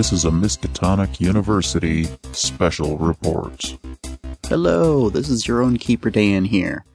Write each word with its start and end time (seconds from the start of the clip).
This 0.00 0.14
is 0.14 0.24
a 0.24 0.30
Miskatonic 0.30 1.20
University 1.20 2.08
special 2.32 2.96
report. 2.96 3.76
Hello, 4.48 5.10
this 5.10 5.28
is 5.28 5.46
your 5.46 5.60
own 5.60 5.76
Keeper 5.76 6.08
Dan 6.08 6.46
here. 6.46 6.86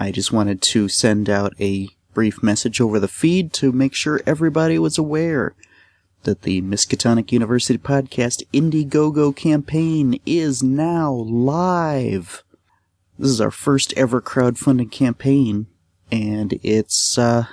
I 0.00 0.10
just 0.10 0.32
wanted 0.32 0.62
to 0.62 0.88
send 0.88 1.28
out 1.28 1.52
a 1.60 1.90
brief 2.14 2.42
message 2.42 2.80
over 2.80 2.98
the 2.98 3.08
feed 3.08 3.52
to 3.52 3.72
make 3.72 3.94
sure 3.94 4.22
everybody 4.24 4.78
was 4.78 4.96
aware 4.96 5.54
that 6.22 6.40
the 6.42 6.62
Miskatonic 6.62 7.30
University 7.30 7.78
podcast 7.78 8.42
Indiegogo 8.54 9.36
campaign 9.36 10.18
is 10.24 10.62
now 10.62 11.12
live. 11.12 12.42
This 13.18 13.32
is 13.32 13.40
our 13.42 13.50
first 13.50 13.92
ever 13.98 14.22
crowdfunding 14.22 14.90
campaign, 14.90 15.66
and 16.10 16.58
it's 16.62 17.18
uh, 17.18 17.48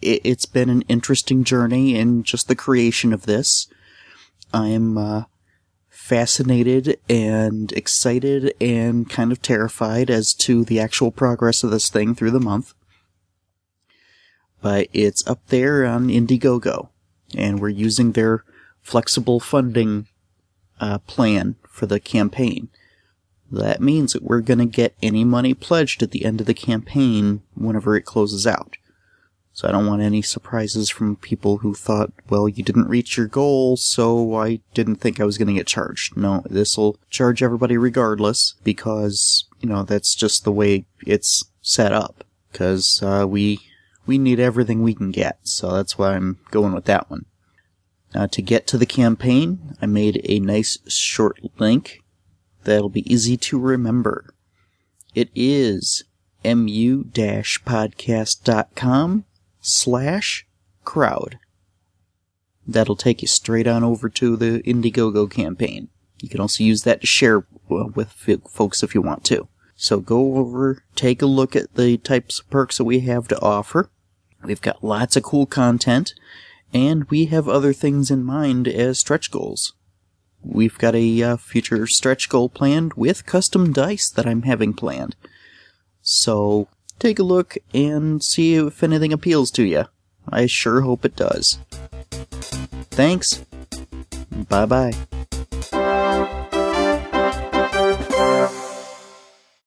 it, 0.00 0.24
has 0.24 0.46
been 0.46 0.70
an 0.70 0.84
interesting 0.88 1.44
journey 1.44 1.94
in 1.94 2.22
just 2.22 2.48
the 2.48 2.56
creation 2.56 3.12
of 3.12 3.26
this. 3.26 3.68
I'm 4.56 4.96
uh, 4.96 5.24
fascinated 5.90 6.98
and 7.10 7.70
excited 7.72 8.54
and 8.58 9.08
kind 9.08 9.30
of 9.30 9.42
terrified 9.42 10.08
as 10.08 10.32
to 10.34 10.64
the 10.64 10.80
actual 10.80 11.10
progress 11.10 11.62
of 11.62 11.70
this 11.70 11.90
thing 11.90 12.14
through 12.14 12.30
the 12.30 12.40
month. 12.40 12.72
But 14.62 14.88
it's 14.94 15.26
up 15.26 15.46
there 15.48 15.84
on 15.84 16.08
Indiegogo, 16.08 16.88
and 17.36 17.60
we're 17.60 17.68
using 17.68 18.12
their 18.12 18.44
flexible 18.80 19.40
funding 19.40 20.06
uh, 20.80 20.98
plan 21.00 21.56
for 21.68 21.84
the 21.84 22.00
campaign. 22.00 22.68
That 23.52 23.82
means 23.82 24.14
that 24.14 24.22
we're 24.22 24.40
going 24.40 24.58
to 24.58 24.64
get 24.64 24.96
any 25.02 25.22
money 25.22 25.52
pledged 25.52 26.02
at 26.02 26.12
the 26.12 26.24
end 26.24 26.40
of 26.40 26.46
the 26.46 26.54
campaign 26.54 27.42
whenever 27.54 27.94
it 27.94 28.06
closes 28.06 28.46
out. 28.46 28.78
So 29.56 29.66
I 29.66 29.72
don't 29.72 29.86
want 29.86 30.02
any 30.02 30.20
surprises 30.20 30.90
from 30.90 31.16
people 31.16 31.56
who 31.56 31.72
thought, 31.72 32.12
well, 32.28 32.46
you 32.46 32.62
didn't 32.62 32.90
reach 32.90 33.16
your 33.16 33.26
goal, 33.26 33.78
so 33.78 34.36
I 34.36 34.60
didn't 34.74 34.96
think 34.96 35.18
I 35.18 35.24
was 35.24 35.38
going 35.38 35.48
to 35.48 35.54
get 35.54 35.66
charged. 35.66 36.14
No, 36.14 36.42
this 36.44 36.76
will 36.76 36.98
charge 37.08 37.42
everybody 37.42 37.78
regardless 37.78 38.56
because, 38.64 39.46
you 39.60 39.68
know, 39.70 39.82
that's 39.82 40.14
just 40.14 40.44
the 40.44 40.52
way 40.52 40.84
it's 41.06 41.42
set 41.62 41.90
up. 41.90 42.22
Cause, 42.52 43.02
uh, 43.02 43.24
we, 43.26 43.60
we 44.04 44.18
need 44.18 44.38
everything 44.38 44.82
we 44.82 44.92
can 44.92 45.10
get. 45.10 45.38
So 45.44 45.72
that's 45.72 45.96
why 45.96 46.16
I'm 46.16 46.38
going 46.50 46.74
with 46.74 46.84
that 46.84 47.08
one. 47.08 47.24
Now 48.14 48.26
to 48.26 48.42
get 48.42 48.66
to 48.66 48.76
the 48.76 48.84
campaign, 48.84 49.74
I 49.80 49.86
made 49.86 50.20
a 50.24 50.38
nice 50.38 50.76
short 50.86 51.40
link 51.56 52.02
that'll 52.64 52.90
be 52.90 53.10
easy 53.10 53.38
to 53.38 53.58
remember. 53.58 54.34
It 55.14 55.30
is 55.34 56.04
mu-podcast.com 56.44 59.24
slash 59.66 60.46
crowd. 60.84 61.38
That'll 62.66 62.96
take 62.96 63.22
you 63.22 63.28
straight 63.28 63.66
on 63.66 63.84
over 63.84 64.08
to 64.08 64.36
the 64.36 64.62
Indiegogo 64.62 65.30
campaign. 65.30 65.88
You 66.20 66.28
can 66.28 66.40
also 66.40 66.64
use 66.64 66.82
that 66.82 67.00
to 67.02 67.06
share 67.06 67.46
with 67.68 68.12
folks 68.48 68.82
if 68.82 68.94
you 68.94 69.02
want 69.02 69.24
to. 69.24 69.48
So 69.74 70.00
go 70.00 70.36
over, 70.36 70.82
take 70.94 71.20
a 71.20 71.26
look 71.26 71.54
at 71.54 71.74
the 71.74 71.98
types 71.98 72.40
of 72.40 72.48
perks 72.48 72.78
that 72.78 72.84
we 72.84 73.00
have 73.00 73.28
to 73.28 73.40
offer. 73.40 73.90
We've 74.42 74.60
got 74.60 74.82
lots 74.82 75.16
of 75.16 75.22
cool 75.22 75.46
content, 75.46 76.14
and 76.72 77.04
we 77.10 77.26
have 77.26 77.48
other 77.48 77.72
things 77.72 78.10
in 78.10 78.24
mind 78.24 78.68
as 78.68 79.00
stretch 79.00 79.30
goals. 79.30 79.74
We've 80.42 80.78
got 80.78 80.94
a 80.94 81.22
uh, 81.22 81.36
future 81.36 81.86
stretch 81.86 82.28
goal 82.28 82.48
planned 82.48 82.94
with 82.94 83.26
custom 83.26 83.72
dice 83.72 84.08
that 84.10 84.26
I'm 84.26 84.42
having 84.42 84.72
planned. 84.72 85.16
So 86.00 86.68
take 86.98 87.18
a 87.18 87.22
look 87.22 87.56
and 87.74 88.22
see 88.22 88.54
if 88.54 88.82
anything 88.82 89.12
appeals 89.12 89.50
to 89.52 89.64
you. 89.64 89.86
I 90.28 90.46
sure 90.46 90.80
hope 90.80 91.04
it 91.04 91.16
does. 91.16 91.58
Thanks. 92.90 93.44
Bye 94.48 94.66
bye. 94.66 94.92